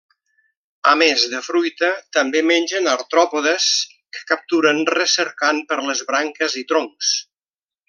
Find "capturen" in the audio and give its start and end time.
4.33-4.83